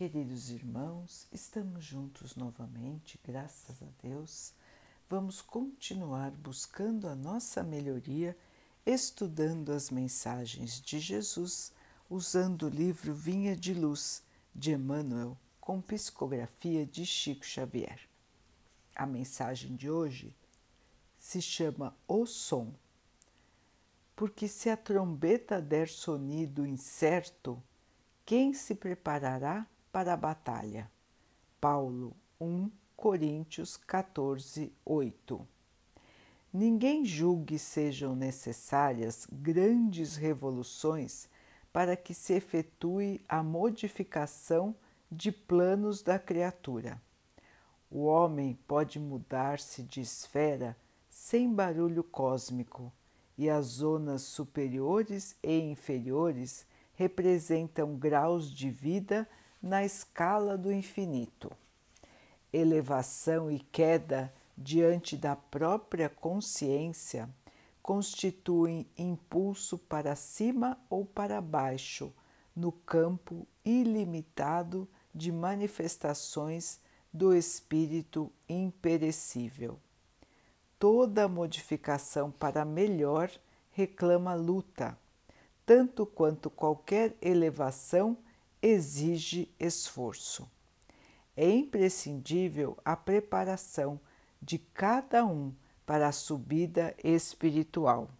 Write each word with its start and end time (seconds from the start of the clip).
queridos 0.00 0.48
irmãos, 0.48 1.28
estamos 1.30 1.84
juntos 1.84 2.34
novamente, 2.34 3.20
graças 3.22 3.82
a 3.82 3.86
Deus. 4.02 4.54
Vamos 5.10 5.42
continuar 5.42 6.30
buscando 6.30 7.06
a 7.06 7.14
nossa 7.14 7.62
melhoria, 7.62 8.34
estudando 8.86 9.70
as 9.72 9.90
mensagens 9.90 10.80
de 10.80 10.98
Jesus, 10.98 11.70
usando 12.08 12.62
o 12.62 12.70
livro 12.70 13.12
Vinha 13.12 13.54
de 13.54 13.74
Luz 13.74 14.22
de 14.54 14.72
Emmanuel, 14.72 15.36
com 15.60 15.82
psicografia 15.82 16.86
de 16.86 17.04
Chico 17.04 17.44
Xavier. 17.44 18.00
A 18.96 19.04
mensagem 19.04 19.76
de 19.76 19.90
hoje 19.90 20.34
se 21.18 21.42
chama 21.42 21.94
O 22.08 22.24
Som. 22.24 22.72
Porque 24.16 24.48
se 24.48 24.70
a 24.70 24.78
trombeta 24.78 25.60
der 25.60 25.90
sonido 25.90 26.64
incerto, 26.64 27.62
quem 28.24 28.54
se 28.54 28.74
preparará 28.74 29.66
para 29.92 30.14
a 30.14 30.16
batalha? 30.16 30.90
Paulo 31.60 32.16
1 32.40 32.70
Coríntios 32.96 33.76
14, 33.76 34.72
8 34.84 35.48
Ninguém 36.52 37.04
julgue 37.04 37.58
sejam 37.58 38.14
necessárias 38.14 39.26
grandes 39.30 40.16
revoluções 40.16 41.28
para 41.72 41.96
que 41.96 42.12
se 42.12 42.34
efetue 42.34 43.20
a 43.28 43.42
modificação 43.42 44.74
de 45.10 45.30
planos 45.30 46.02
da 46.02 46.18
criatura. 46.18 47.00
O 47.90 48.04
homem 48.04 48.58
pode 48.66 48.98
mudar-se 48.98 49.82
de 49.82 50.00
esfera 50.00 50.76
sem 51.08 51.52
barulho 51.52 52.04
cósmico, 52.04 52.92
e 53.36 53.48
as 53.48 53.66
zonas 53.66 54.22
superiores 54.22 55.36
e 55.42 55.58
inferiores 55.58 56.66
representam 56.94 57.96
graus 57.96 58.52
de 58.52 58.70
vida 58.70 59.26
na 59.62 59.84
escala 59.84 60.56
do 60.56 60.72
infinito. 60.72 61.50
Elevação 62.52 63.50
e 63.50 63.58
queda 63.58 64.32
diante 64.56 65.16
da 65.16 65.36
própria 65.36 66.08
consciência 66.08 67.28
constituem 67.82 68.86
impulso 68.96 69.78
para 69.78 70.14
cima 70.14 70.78
ou 70.88 71.04
para 71.04 71.40
baixo 71.40 72.12
no 72.54 72.72
campo 72.72 73.46
ilimitado 73.64 74.88
de 75.14 75.32
manifestações 75.32 76.80
do 77.12 77.34
espírito 77.34 78.30
imperecível. 78.48 79.78
Toda 80.78 81.28
modificação 81.28 82.30
para 82.30 82.64
melhor 82.64 83.30
reclama 83.72 84.34
luta 84.34 84.96
tanto 85.70 86.04
quanto 86.04 86.50
qualquer 86.50 87.14
elevação 87.22 88.18
exige 88.62 89.50
esforço. 89.58 90.50
É 91.36 91.48
imprescindível 91.48 92.76
a 92.84 92.96
preparação 92.96 94.00
de 94.40 94.58
cada 94.58 95.24
um 95.24 95.54
para 95.86 96.08
a 96.08 96.12
subida 96.12 96.94
espiritual. 97.02 98.10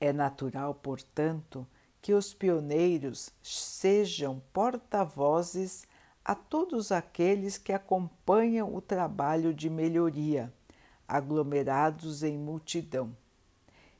É 0.00 0.12
natural, 0.12 0.74
portanto, 0.74 1.66
que 2.00 2.12
os 2.12 2.34
pioneiros 2.34 3.30
sejam 3.42 4.42
porta-vozes 4.52 5.86
a 6.24 6.34
todos 6.34 6.90
aqueles 6.90 7.58
que 7.58 7.72
acompanham 7.72 8.74
o 8.74 8.80
trabalho 8.80 9.52
de 9.52 9.68
melhoria, 9.68 10.52
aglomerados 11.06 12.22
em 12.22 12.38
multidão. 12.38 13.16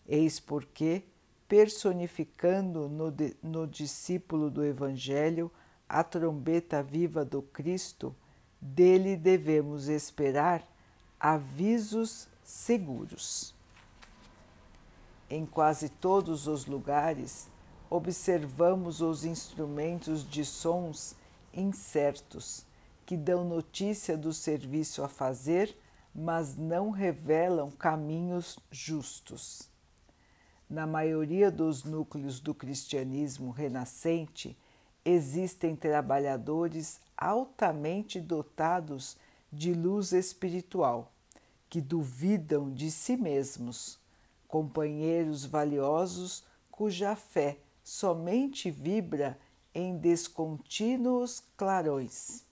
Eis 0.07 0.41
porque 0.41 1.05
personificando 1.53 2.89
no, 2.89 3.15
no 3.43 3.67
discípulo 3.67 4.51
do 4.51 4.65
Evangelho 4.65 5.53
a 5.87 6.03
trombeta 6.03 6.83
viva 6.83 7.27
do 7.27 7.43
Cristo, 7.43 8.17
dele 8.59 9.19
devemos 9.19 9.87
esperar 9.87 10.67
avisos 11.21 12.27
seguros. 12.43 13.55
Em 15.29 15.45
quase 15.45 15.91
todos 15.91 16.47
os 16.47 16.65
lugares, 16.65 17.51
observamos 17.91 19.03
os 19.03 19.23
instrumentos 19.23 20.27
de 20.27 20.47
sons 20.47 21.15
incertos 21.53 22.65
que 23.05 23.15
dão 23.15 23.45
notícia 23.45 24.17
do 24.17 24.33
serviço 24.33 25.05
a 25.05 25.09
fazer, 25.09 25.77
mas 26.15 26.57
não 26.57 26.89
revelam 26.89 27.71
caminhos 27.71 28.59
justos. 28.71 29.71
Na 30.73 30.87
maioria 30.87 31.51
dos 31.51 31.85
núcleos 31.85 32.41
do 32.41 32.55
cristianismo 32.55 33.51
renascente, 33.51 34.57
existem 35.05 35.77
trabalhadores 35.77 36.99
altamente 37.15 38.19
dotados 38.19 39.19
de 39.53 39.75
luz 39.75 40.13
espiritual, 40.13 41.13
que 41.69 41.79
duvidam 41.79 42.73
de 42.73 42.91
si 42.91 43.19
mesmos, 43.19 44.01
companheiros 44.49 45.45
valiosos 45.45 46.43
cuja 46.71 47.15
fé 47.15 47.59
somente 47.85 48.71
vibra 48.71 49.39
em 49.75 49.99
descontínuos 49.99 51.43
clarões. 51.55 52.47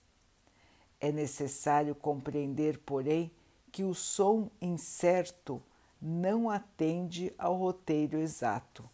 É 0.99 1.11
necessário 1.11 1.95
compreender, 1.95 2.77
porém, 2.85 3.31
que 3.71 3.83
o 3.83 3.95
som 3.95 4.47
incerto 4.61 5.59
não 6.01 6.49
atende 6.49 7.31
ao 7.37 7.55
roteiro 7.55 8.17
exato. 8.17 8.89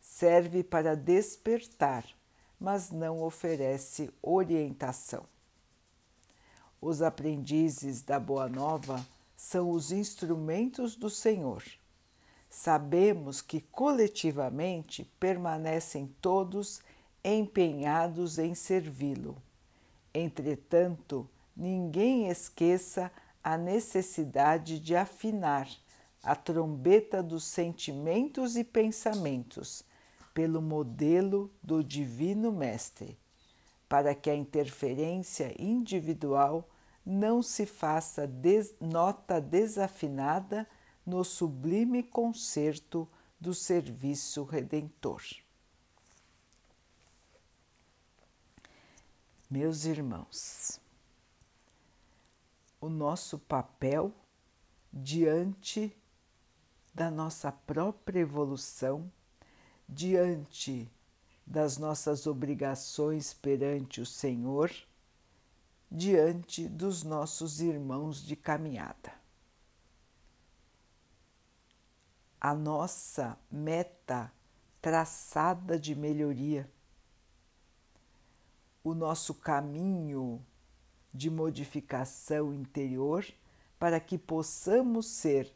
Serve 0.00 0.62
para 0.62 0.94
despertar, 0.94 2.04
mas 2.60 2.90
não 2.90 3.22
oferece 3.22 4.12
orientação. 4.20 5.24
Os 6.80 7.00
aprendizes 7.00 8.02
da 8.02 8.20
Boa 8.20 8.46
Nova 8.48 9.04
são 9.34 9.70
os 9.70 9.90
instrumentos 9.90 10.94
do 10.94 11.08
Senhor. 11.08 11.64
Sabemos 12.50 13.40
que 13.40 13.60
coletivamente 13.60 15.04
permanecem 15.18 16.14
todos 16.20 16.82
empenhados 17.24 18.38
em 18.38 18.54
servi-lo. 18.54 19.36
Entretanto, 20.12 21.28
ninguém 21.56 22.28
esqueça 22.28 23.10
a 23.42 23.56
necessidade 23.56 24.78
de 24.78 24.94
afinar 24.94 25.68
a 26.24 26.34
trombeta 26.34 27.22
dos 27.22 27.44
sentimentos 27.44 28.56
e 28.56 28.64
pensamentos 28.64 29.84
pelo 30.32 30.62
modelo 30.62 31.52
do 31.62 31.84
Divino 31.84 32.50
Mestre, 32.50 33.18
para 33.88 34.14
que 34.14 34.30
a 34.30 34.34
interferência 34.34 35.54
individual 35.62 36.68
não 37.04 37.42
se 37.42 37.66
faça 37.66 38.26
des 38.26 38.74
nota 38.80 39.38
desafinada 39.38 40.66
no 41.04 41.22
sublime 41.22 42.02
concerto 42.02 43.06
do 43.38 43.52
serviço 43.52 44.42
redentor. 44.44 45.22
Meus 49.50 49.84
irmãos, 49.84 50.80
o 52.80 52.88
nosso 52.88 53.38
papel 53.38 54.10
diante 54.90 55.94
da 56.94 57.10
nossa 57.10 57.50
própria 57.50 58.20
evolução 58.20 59.10
diante 59.88 60.88
das 61.46 61.76
nossas 61.76 62.26
obrigações 62.26 63.34
perante 63.34 64.00
o 64.00 64.06
Senhor, 64.06 64.72
diante 65.90 66.68
dos 66.68 67.02
nossos 67.02 67.60
irmãos 67.60 68.24
de 68.24 68.34
caminhada. 68.34 69.12
A 72.40 72.54
nossa 72.54 73.38
meta 73.50 74.32
traçada 74.80 75.78
de 75.78 75.94
melhoria, 75.94 76.70
o 78.82 78.94
nosso 78.94 79.34
caminho 79.34 80.44
de 81.12 81.30
modificação 81.30 82.52
interior 82.52 83.24
para 83.78 83.98
que 83.98 84.18
possamos 84.18 85.06
ser 85.06 85.54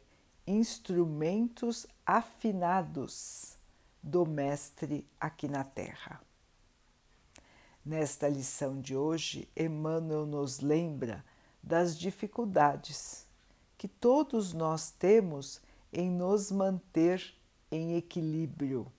instrumentos 0.49 1.85
afinados 2.03 3.55
do 4.01 4.25
Mestre 4.25 5.05
aqui 5.19 5.47
na 5.47 5.63
Terra. 5.63 6.19
Nesta 7.85 8.27
lição 8.27 8.81
de 8.81 8.95
hoje, 8.95 9.47
Emmanuel 9.55 10.25
nos 10.25 10.59
lembra 10.59 11.23
das 11.61 11.95
dificuldades 11.95 13.27
que 13.77 13.87
todos 13.87 14.51
nós 14.51 14.89
temos 14.89 15.61
em 15.93 16.09
nos 16.09 16.51
manter 16.51 17.35
em 17.71 17.95
equilíbrio 17.95 18.91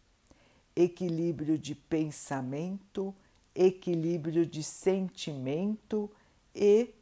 equilíbrio 0.76 1.58
de 1.58 1.75
pensamento, 1.75 3.12
equilíbrio 3.53 4.46
de 4.46 4.62
sentimento 4.62 6.08
e, 6.55 6.94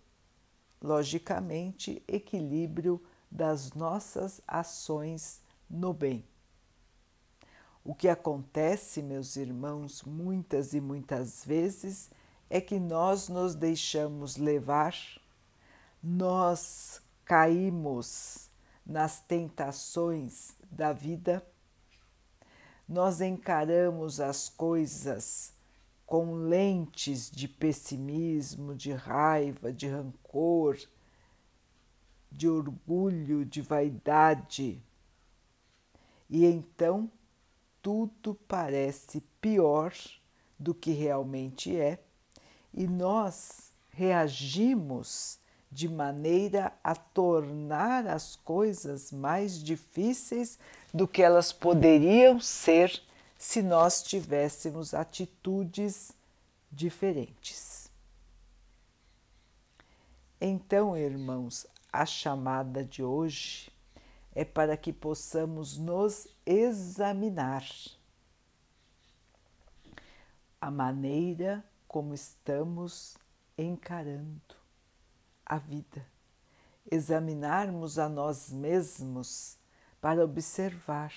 logicamente, 0.80 2.02
equilíbrio 2.08 2.98
das 3.30 3.72
nossas 3.72 4.40
ações 4.46 5.40
no 5.68 5.92
bem. 5.92 6.24
O 7.84 7.94
que 7.94 8.08
acontece, 8.08 9.02
meus 9.02 9.36
irmãos, 9.36 10.02
muitas 10.02 10.74
e 10.74 10.80
muitas 10.80 11.44
vezes 11.44 12.10
é 12.50 12.60
que 12.60 12.78
nós 12.78 13.28
nos 13.28 13.54
deixamos 13.54 14.36
levar, 14.36 14.94
nós 16.02 17.00
caímos 17.24 18.50
nas 18.84 19.20
tentações 19.20 20.54
da 20.70 20.92
vida, 20.92 21.46
nós 22.88 23.20
encaramos 23.20 24.18
as 24.18 24.48
coisas 24.48 25.52
com 26.06 26.34
lentes 26.34 27.30
de 27.30 27.46
pessimismo, 27.46 28.74
de 28.74 28.92
raiva, 28.92 29.70
de 29.70 29.86
rancor, 29.86 30.78
de 32.30 32.48
orgulho, 32.48 33.44
de 33.44 33.60
vaidade. 33.62 34.82
E 36.28 36.44
então 36.44 37.10
tudo 37.82 38.34
parece 38.46 39.22
pior 39.40 39.94
do 40.58 40.74
que 40.74 40.90
realmente 40.90 41.74
é, 41.76 41.98
e 42.74 42.86
nós 42.86 43.72
reagimos 43.90 45.38
de 45.70 45.88
maneira 45.88 46.72
a 46.82 46.94
tornar 46.94 48.06
as 48.06 48.36
coisas 48.36 49.12
mais 49.12 49.62
difíceis 49.62 50.58
do 50.92 51.06
que 51.06 51.22
elas 51.22 51.52
poderiam 51.52 52.40
ser 52.40 53.02
se 53.36 53.62
nós 53.62 54.02
tivéssemos 54.02 54.94
atitudes 54.94 56.12
diferentes. 56.70 57.90
Então, 60.40 60.96
irmãos, 60.96 61.66
a 61.92 62.04
chamada 62.04 62.84
de 62.84 63.02
hoje 63.02 63.70
é 64.32 64.44
para 64.44 64.76
que 64.76 64.92
possamos 64.92 65.76
nos 65.76 66.28
examinar 66.44 67.66
a 70.60 70.70
maneira 70.70 71.64
como 71.86 72.12
estamos 72.12 73.16
encarando 73.56 74.54
a 75.44 75.56
vida, 75.56 76.06
examinarmos 76.90 77.98
a 77.98 78.08
nós 78.08 78.50
mesmos 78.50 79.56
para 80.00 80.24
observar 80.24 81.12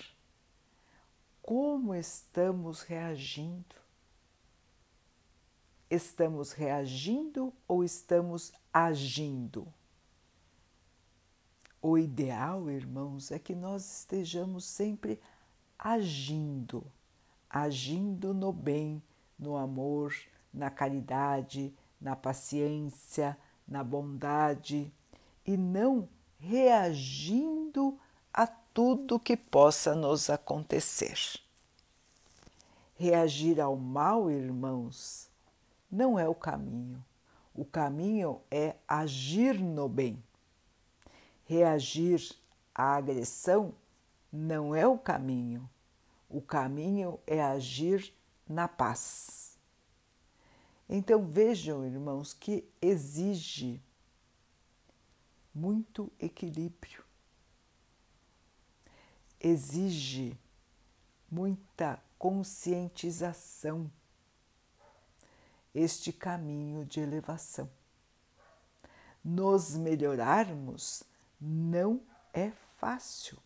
como 1.42 1.94
estamos 1.94 2.82
reagindo. 2.82 3.76
Estamos 5.90 6.54
reagindo 6.54 7.54
ou 7.68 7.84
estamos 7.84 8.54
agindo? 8.72 9.68
O 11.82 11.98
ideal, 11.98 12.70
irmãos, 12.70 13.32
é 13.32 13.40
que 13.40 13.56
nós 13.56 14.00
estejamos 14.00 14.66
sempre 14.66 15.20
agindo, 15.80 16.86
agindo 17.50 18.36
no 18.36 18.54
bem, 18.54 19.02
no 19.38 19.58
amor, 19.58 20.14
na 20.54 20.70
caridade, 20.70 21.74
na 22.00 22.16
paciência, 22.16 23.36
na 23.68 23.84
bondade 23.84 24.94
e 25.44 25.58
não 25.58 26.08
reagindo 26.38 27.98
a 28.32 28.46
tudo 28.46 29.20
que 29.20 29.36
possa 29.36 29.96
nos 29.96 30.30
acontecer. 30.30 31.18
Reagir 32.96 33.60
ao 33.60 33.76
mal, 33.76 34.30
irmãos, 34.30 35.28
não 35.92 36.20
é 36.20 36.28
o 36.30 36.36
caminho. 36.36 37.04
O 37.56 37.66
caminho 37.66 38.40
é 38.52 38.76
agir 38.88 39.60
no 39.60 39.90
bem. 39.90 40.22
Reagir 41.52 42.34
à 42.74 42.96
agressão 42.96 43.74
não 44.32 44.74
é 44.74 44.88
o 44.88 44.98
caminho. 44.98 45.70
O 46.30 46.42
caminho 46.42 47.20
é 47.28 47.44
agir 47.44 48.16
na 48.48 48.70
paz. 48.70 49.60
Então 50.88 51.28
vejam, 51.28 51.86
irmãos, 51.86 52.32
que 52.32 52.64
exige 52.82 53.84
muito 55.54 56.10
equilíbrio, 56.18 57.04
exige 59.38 60.40
muita 61.30 62.02
conscientização 62.18 63.92
este 65.76 66.14
caminho 66.14 66.86
de 66.86 67.02
elevação. 67.02 67.70
Nos 69.22 69.76
melhorarmos 69.76 71.11
não 71.42 72.00
é 72.32 72.52
fácil, 72.78 73.38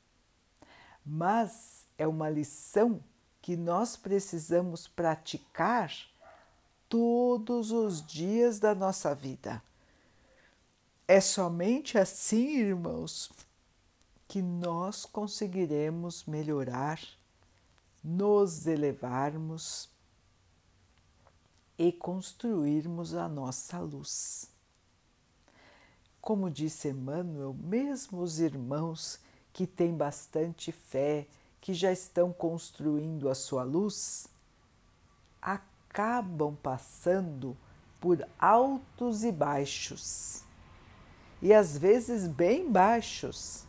mas 1.06 1.86
é 1.97 2.06
uma 2.06 2.30
lição 2.30 3.01
que 3.42 3.56
nós 3.56 3.95
precisamos 3.95 4.88
praticar 4.88 5.92
todos 6.89 7.71
os 7.71 8.06
dias 8.06 8.59
da 8.59 8.75
nossa 8.75 9.15
vida. 9.15 9.62
É 11.07 11.21
somente 11.21 11.97
assim, 11.97 12.57
irmãos, 12.57 13.31
que 14.27 14.41
nós 14.41 15.06
conseguiremos 15.06 16.25
melhorar, 16.25 17.00
nos 18.03 18.65
elevarmos 18.65 19.89
e 21.77 21.91
construirmos 21.91 23.13
a 23.13 23.27
nossa 23.27 23.80
luz. 23.80 24.50
Como 26.25 26.50
disse 26.50 26.89
Emmanuel, 26.89 27.54
mesmo 27.54 28.19
os 28.19 28.39
irmãos 28.39 29.19
que 29.54 29.68
têm 29.68 29.94
bastante 29.95 30.72
fé, 30.72 31.27
que 31.62 31.72
já 31.72 31.92
estão 31.92 32.33
construindo 32.33 33.30
a 33.30 33.36
sua 33.36 33.62
luz, 33.62 34.27
acabam 35.39 36.57
passando 36.63 37.56
por 38.01 38.27
altos 38.39 39.24
e 39.24 39.31
baixos, 39.31 40.42
e 41.44 41.54
às 41.54 41.77
vezes 41.77 42.27
bem 42.27 42.72
baixos. 42.72 43.63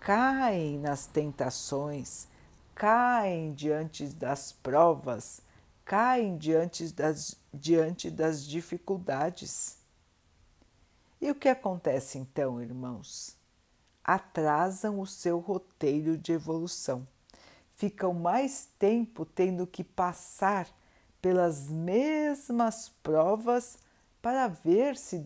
Caem 0.00 0.80
nas 0.80 1.06
tentações, 1.06 2.26
caem 2.74 3.52
diante 3.54 4.06
das 4.06 4.50
provas, 4.50 5.40
caem 5.84 6.36
diante 6.36 6.92
das, 6.92 7.36
diante 7.54 8.10
das 8.10 8.44
dificuldades 8.44 9.83
e 11.20 11.30
o 11.30 11.34
que 11.34 11.48
acontece 11.48 12.18
então, 12.18 12.60
irmãos? 12.60 13.36
Atrasam 14.02 15.00
o 15.00 15.06
seu 15.06 15.38
roteiro 15.38 16.18
de 16.18 16.32
evolução. 16.32 17.06
Ficam 17.76 18.12
mais 18.12 18.68
tempo 18.78 19.24
tendo 19.24 19.66
que 19.66 19.82
passar 19.82 20.68
pelas 21.20 21.70
mesmas 21.70 22.90
provas 23.02 23.78
para 24.20 24.46
ver 24.48 24.96
se 24.96 25.18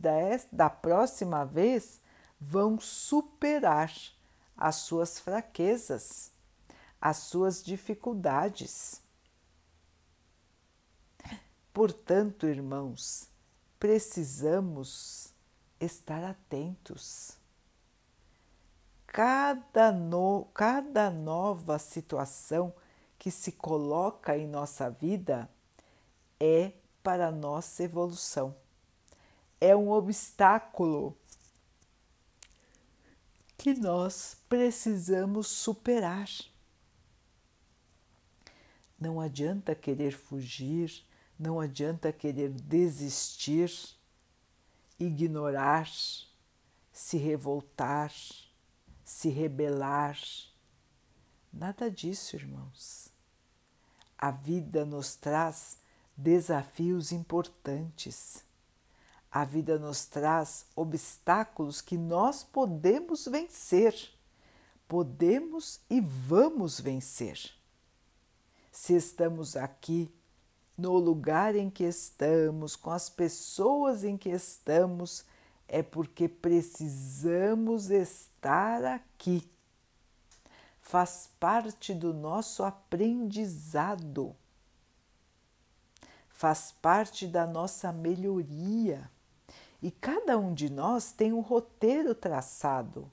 da, 0.52 0.70
próxima 0.70 1.44
vez 1.44 2.00
vão 2.40 2.78
superar 2.78 3.92
as 4.56 4.76
suas 4.76 5.18
fraquezas, 5.18 6.32
as 7.00 7.18
suas 7.18 7.62
dificuldades. 7.62 9.00
Portanto, 11.72 12.46
irmãos, 12.46 13.28
precisamos 13.78 15.27
estar 15.80 16.24
atentos. 16.24 17.36
Cada, 19.06 19.90
no, 19.90 20.46
cada 20.54 21.10
nova 21.10 21.78
situação 21.78 22.74
que 23.18 23.30
se 23.30 23.52
coloca 23.52 24.36
em 24.36 24.46
nossa 24.46 24.90
vida 24.90 25.48
é 26.38 26.72
para 27.02 27.30
nossa 27.30 27.82
evolução. 27.82 28.54
É 29.60 29.74
um 29.74 29.90
obstáculo 29.90 31.16
que 33.56 33.74
nós 33.74 34.36
precisamos 34.48 35.48
superar. 35.48 36.28
Não 39.00 39.20
adianta 39.20 39.74
querer 39.74 40.12
fugir, 40.12 41.04
não 41.38 41.60
adianta 41.60 42.12
querer 42.12 42.50
desistir 42.50 43.97
ignorar, 44.98 45.88
se 46.92 47.16
revoltar, 47.16 48.12
se 49.04 49.28
rebelar. 49.28 50.18
Nada 51.52 51.90
disso, 51.90 52.36
irmãos. 52.36 53.08
A 54.16 54.30
vida 54.30 54.84
nos 54.84 55.14
traz 55.14 55.78
desafios 56.16 57.12
importantes. 57.12 58.44
A 59.30 59.44
vida 59.44 59.78
nos 59.78 60.06
traz 60.06 60.66
obstáculos 60.74 61.80
que 61.80 61.96
nós 61.96 62.42
podemos 62.42 63.26
vencer. 63.26 63.94
Podemos 64.88 65.80
e 65.88 66.00
vamos 66.00 66.80
vencer. 66.80 67.38
Se 68.72 68.94
estamos 68.94 69.56
aqui 69.56 70.12
no 70.78 70.96
lugar 70.96 71.56
em 71.56 71.68
que 71.68 71.84
estamos, 71.84 72.76
com 72.76 72.90
as 72.90 73.10
pessoas 73.10 74.04
em 74.04 74.16
que 74.16 74.30
estamos, 74.30 75.24
é 75.66 75.82
porque 75.82 76.28
precisamos 76.28 77.90
estar 77.90 78.84
aqui. 78.84 79.46
Faz 80.80 81.28
parte 81.38 81.92
do 81.92 82.14
nosso 82.14 82.62
aprendizado. 82.62 84.34
faz 86.30 86.70
parte 86.70 87.26
da 87.26 87.44
nossa 87.44 87.92
melhoria. 87.92 89.10
E 89.82 89.90
cada 89.90 90.38
um 90.38 90.54
de 90.54 90.70
nós 90.70 91.10
tem 91.10 91.32
um 91.32 91.40
roteiro 91.40 92.14
traçado 92.14 93.10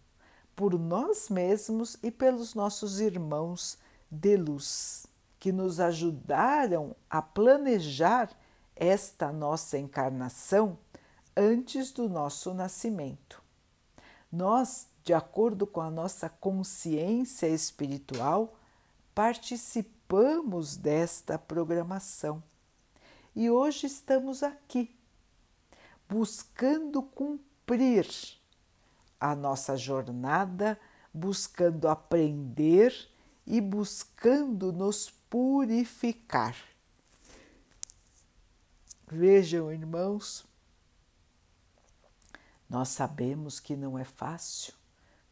por 0.55 0.77
nós 0.79 1.27
mesmos 1.29 1.97
e 2.03 2.11
pelos 2.11 2.53
nossos 2.53 2.99
irmãos 2.99 3.79
de 4.09 4.37
luz, 4.37 5.07
que 5.45 5.51
nos 5.51 5.79
ajudaram 5.79 6.95
a 7.07 7.21
planejar 7.21 8.35
esta 8.75 9.31
nossa 9.31 9.77
encarnação 9.77 10.75
antes 11.37 11.91
do 11.91 12.09
nosso 12.09 12.51
nascimento. 12.51 13.43
Nós, 14.31 14.87
de 15.03 15.13
acordo 15.13 15.67
com 15.67 15.81
a 15.81 15.91
nossa 15.91 16.27
consciência 16.27 17.45
espiritual, 17.45 18.55
participamos 19.13 20.77
desta 20.77 21.37
programação 21.37 22.41
e 23.35 23.47
hoje 23.47 23.85
estamos 23.85 24.41
aqui 24.41 24.97
buscando 26.09 27.03
cumprir 27.03 28.07
a 29.19 29.35
nossa 29.35 29.77
jornada, 29.77 30.75
buscando 31.13 31.87
aprender 31.87 33.13
e 33.45 33.61
buscando 33.61 34.71
nos 34.71 35.09
purificar. 35.29 36.55
Vejam, 39.07 39.71
irmãos, 39.71 40.45
nós 42.69 42.89
sabemos 42.89 43.59
que 43.59 43.75
não 43.75 43.97
é 43.97 44.03
fácil. 44.03 44.73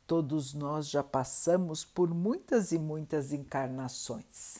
Todos 0.05 0.53
nós 0.53 0.89
já 0.89 1.03
passamos 1.03 1.84
por 1.84 2.13
muitas 2.13 2.72
e 2.72 2.77
muitas 2.77 3.34
encarnações. 3.34 4.60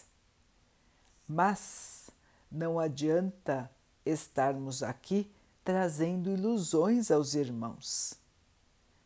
Mas 1.28 2.10
não 2.52 2.80
adianta 2.80 3.70
estarmos 4.06 4.82
aqui 4.82 5.32
trazendo 5.64 6.30
ilusões 6.30 7.12
aos 7.12 7.36
irmãos. 7.36 8.16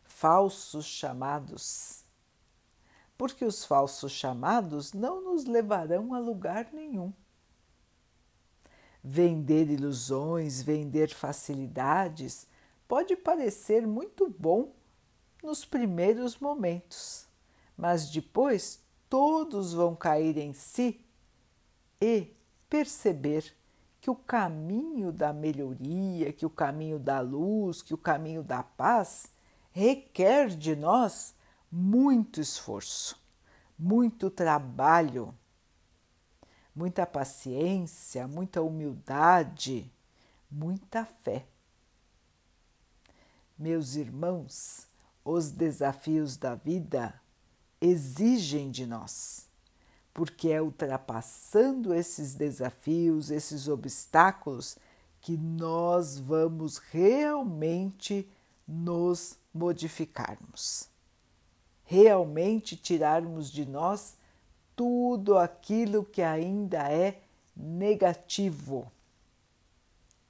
Falsos 0.04 0.86
chamados. 0.86 2.07
Porque 3.18 3.44
os 3.44 3.66
falsos 3.66 4.12
chamados 4.12 4.94
não 4.94 5.24
nos 5.24 5.46
levarão 5.46 6.14
a 6.14 6.20
lugar 6.20 6.70
nenhum. 6.72 7.12
Vender 9.04 9.70
ilusões, 9.70 10.62
vender 10.62 11.14
facilidades 11.14 12.48
pode 12.88 13.16
parecer 13.16 13.88
muito 13.88 14.30
bom 14.30 14.74
nos 15.44 15.66
primeiros 15.66 16.38
momentos, 16.38 17.28
mas 17.76 18.10
depois 18.10 18.82
todos 19.10 19.74
vão 19.74 19.96
cair 19.96 20.38
em 20.38 20.54
si 20.54 21.00
e 22.02 22.36
perceber 22.70 23.56
que 24.00 24.10
o 24.10 24.16
caminho 24.16 25.12
da 25.12 25.34
melhoria, 25.34 26.32
que 26.32 26.46
o 26.46 26.50
caminho 26.50 27.00
da 27.00 27.20
luz, 27.20 27.82
que 27.82 27.94
o 27.94 27.98
caminho 27.98 28.44
da 28.44 28.64
paz 28.64 29.32
requer 29.72 30.50
de 30.50 30.76
nós 30.76 31.36
muito 31.72 32.40
esforço, 32.40 33.20
muito 33.78 34.30
trabalho, 34.30 35.34
muita 36.76 37.06
paciência, 37.06 38.28
muita 38.28 38.62
humildade, 38.62 39.92
muita 40.50 41.06
fé. 41.06 41.46
Meus 43.58 43.96
irmãos, 43.96 44.88
os 45.26 45.52
desafios 45.52 46.38
da 46.38 46.56
vida 46.56 47.20
exigem 47.82 48.72
de 48.72 48.86
nós, 48.86 49.48
porque 50.14 50.50
é 50.50 50.62
ultrapassando 50.62 51.94
esses 51.94 52.34
desafios, 52.34 53.30
esses 53.30 53.68
obstáculos, 53.68 54.78
que 55.20 55.36
nós 55.36 56.18
vamos 56.18 56.78
realmente 56.78 58.30
nos 58.68 59.38
modificarmos, 59.54 60.88
realmente 61.88 62.76
tirarmos 62.76 63.50
de 63.50 63.66
nós 63.66 64.16
tudo 64.76 65.38
aquilo 65.38 66.06
que 66.06 66.22
ainda 66.22 66.92
é 66.92 67.20
negativo, 67.56 68.92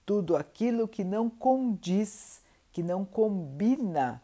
tudo 0.05 0.37
aquilo 0.37 0.87
que 0.87 1.03
não 1.03 1.29
condiz 1.29 2.41
que 2.77 2.83
não 2.83 3.03
combina 3.03 4.21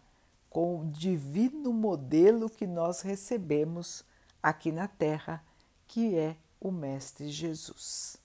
com 0.47 0.79
o 0.79 0.85
divino 0.85 1.73
modelo 1.73 2.47
que 2.47 2.67
nós 2.67 3.01
recebemos 3.01 4.05
aqui 4.43 4.71
na 4.71 4.87
Terra, 4.87 5.43
que 5.87 6.15
é 6.15 6.37
o 6.61 6.71
Mestre 6.71 7.31
Jesus. 7.31 8.15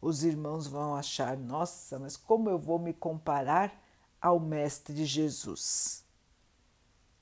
Os 0.00 0.24
irmãos 0.24 0.66
vão 0.66 0.96
achar, 0.96 1.36
nossa, 1.36 1.98
mas 1.98 2.16
como 2.16 2.48
eu 2.48 2.58
vou 2.58 2.78
me 2.78 2.94
comparar 2.94 3.78
ao 4.18 4.40
Mestre 4.40 5.04
Jesus? 5.04 6.01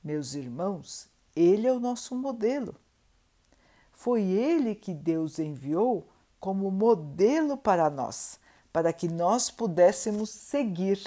Meus 0.02 0.34
irmãos, 0.34 1.08
ele 1.34 1.66
é 1.66 1.72
o 1.72 1.80
nosso 1.80 2.14
modelo. 2.14 2.74
Foi 3.92 4.22
ele 4.22 4.74
que 4.74 4.94
Deus 4.94 5.38
enviou 5.38 6.08
como 6.38 6.70
modelo 6.70 7.56
para 7.56 7.90
nós, 7.90 8.40
para 8.72 8.92
que 8.92 9.08
nós 9.08 9.50
pudéssemos 9.50 10.30
seguir 10.30 10.98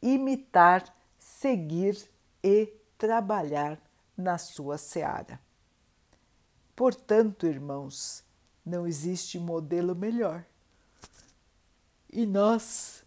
imitar, 0.00 0.94
seguir 1.18 2.08
e 2.42 2.72
trabalhar 2.96 3.80
na 4.16 4.38
sua 4.38 4.78
seara. 4.78 5.40
Portanto, 6.74 7.46
irmãos, 7.46 8.22
não 8.64 8.86
existe 8.86 9.38
modelo 9.38 9.94
melhor. 9.94 10.44
E 12.12 12.26
nós 12.26 13.02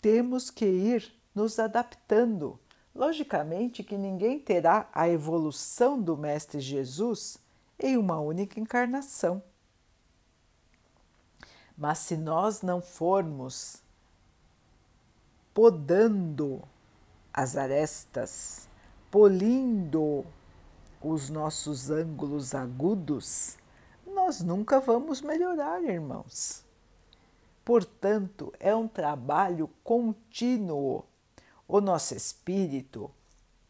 temos 0.00 0.50
que 0.50 0.64
ir 0.66 1.14
nos 1.34 1.58
adaptando. 1.58 2.58
Logicamente 2.96 3.84
que 3.84 3.98
ninguém 3.98 4.38
terá 4.38 4.88
a 4.90 5.06
evolução 5.06 6.00
do 6.00 6.16
Mestre 6.16 6.60
Jesus 6.60 7.36
em 7.78 7.98
uma 7.98 8.18
única 8.18 8.58
encarnação. 8.58 9.42
Mas 11.76 11.98
se 11.98 12.16
nós 12.16 12.62
não 12.62 12.80
formos 12.80 13.82
podando 15.52 16.62
as 17.34 17.54
arestas, 17.54 18.66
polindo 19.10 20.24
os 21.02 21.28
nossos 21.28 21.90
ângulos 21.90 22.54
agudos, 22.54 23.58
nós 24.06 24.40
nunca 24.40 24.80
vamos 24.80 25.20
melhorar, 25.20 25.84
irmãos. 25.84 26.64
Portanto, 27.62 28.54
é 28.58 28.74
um 28.74 28.88
trabalho 28.88 29.68
contínuo. 29.84 31.04
O 31.68 31.80
nosso 31.80 32.14
espírito 32.14 33.10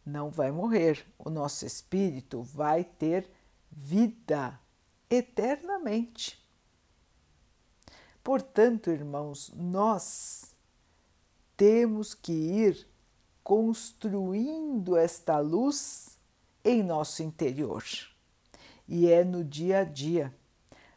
não 0.04 0.30
vai 0.30 0.50
morrer, 0.50 1.06
o 1.18 1.30
nosso 1.30 1.64
espírito 1.64 2.42
vai 2.42 2.84
ter 2.84 3.28
vida 3.70 4.58
eternamente. 5.08 6.44
Portanto, 8.22 8.90
irmãos, 8.90 9.52
nós 9.54 10.54
temos 11.56 12.12
que 12.12 12.32
ir 12.32 12.86
construindo 13.42 14.96
esta 14.96 15.38
luz 15.38 16.18
em 16.64 16.82
nosso 16.82 17.22
interior. 17.22 17.84
E 18.88 19.08
é 19.08 19.24
no 19.24 19.44
dia 19.44 19.80
a 19.80 19.84
dia, 19.84 20.34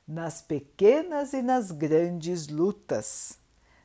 nas 0.07 0.41
pequenas 0.41 1.33
e 1.33 1.41
nas 1.41 1.71
grandes 1.71 2.47
lutas, 2.47 3.37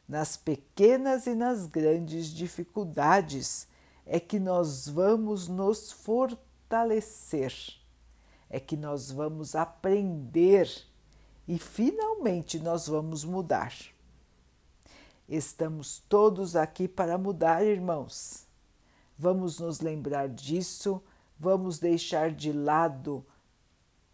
nas 0.09 0.37
pequenas 0.37 1.27
e 1.27 1.35
nas 1.35 1.67
grandes 1.67 2.29
dificuldades, 2.29 3.67
é 4.07 4.21
que 4.21 4.39
nós 4.39 4.87
vamos 4.87 5.49
nos 5.49 5.91
fortalecer, 5.91 7.55
é 8.51 8.61
que 8.61 8.77
nós 8.77 9.11
vamos 9.11 9.55
aprender 9.55 10.71
e 11.49 11.59
finalmente 11.59 12.59
nós 12.59 12.87
vamos 12.87 13.25
mudar. 13.25 13.73
Estamos 15.29 16.01
todos 16.09 16.55
aqui 16.55 16.87
para 16.87 17.17
mudar, 17.17 17.65
irmãos. 17.65 18.47
Vamos 19.17 19.59
nos 19.59 19.81
lembrar 19.81 20.29
disso, 20.29 21.03
vamos 21.39 21.79
deixar 21.79 22.31
de 22.31 22.53
lado 22.53 23.25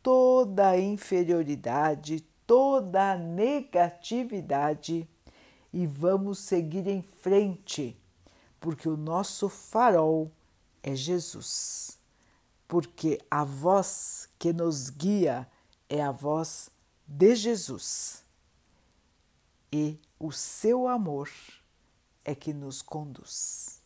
toda 0.02 0.70
a 0.70 0.78
inferioridade, 0.78 2.20
toda 2.47 3.12
a 3.12 3.16
negatividade 3.16 5.09
e 5.73 5.87
vamos 5.87 6.39
seguir 6.39 6.87
em 6.87 7.03
frente, 7.03 7.97
porque 8.59 8.89
o 8.89 8.97
nosso 8.97 9.49
farol 9.49 10.31
é 10.83 10.95
Jesus. 10.95 11.99
Porque 12.67 13.21
a 13.31 13.45
voz 13.45 14.29
que 14.39 14.53
nos 14.53 14.91
guia 14.91 15.49
é 15.89 16.03
a 16.03 16.12
voz 16.12 16.71
de 17.07 17.35
Jesus. 17.35 18.25
E 19.73 19.99
o 20.19 20.33
seu 20.33 20.89
amor 20.89 21.31
é 22.25 22.35
que 22.35 22.53
nos 22.53 22.83
conduz. 22.83 23.81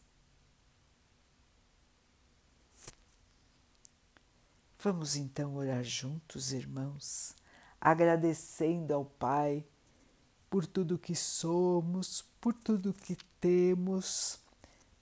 Vamos 4.79 5.17
então 5.17 5.57
orar 5.57 5.83
juntos, 5.83 6.53
irmãos, 6.53 7.35
agradecendo 7.81 8.93
ao 8.93 9.07
Pai 9.07 9.65
por 10.55 10.67
tudo 10.69 10.97
que 10.97 11.17
somos, 11.17 12.25
por 12.41 12.55
tudo 12.55 12.95
que 12.95 13.17
temos, 13.41 14.39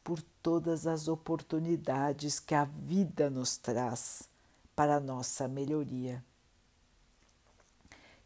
por 0.02 0.22
todas 0.42 0.86
as 0.86 1.08
oportunidades 1.08 2.40
que 2.40 2.54
a 2.54 2.64
vida 2.64 3.28
nos 3.28 3.58
traz 3.58 4.30
para 4.74 4.96
a 4.96 5.00
nossa 5.00 5.46
melhoria. 5.46 6.24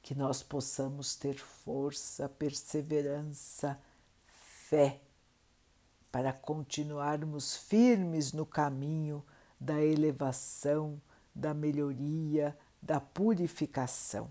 Que 0.00 0.14
nós 0.14 0.40
possamos 0.40 1.16
ter 1.16 1.37
força, 1.37 2.28
perseverança, 2.28 3.76
fé 4.68 5.00
para 6.12 6.33
continuarmos 6.33 7.56
firmes 7.56 8.33
no 8.33 8.47
caminho 8.47 9.21
da 9.59 9.83
elevação, 9.83 11.02
da 11.35 11.52
melhoria, 11.52 12.56
da 12.80 13.00
purificação. 13.00 14.30